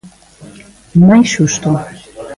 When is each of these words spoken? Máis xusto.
Máis 1.07 1.27
xusto. 1.35 1.69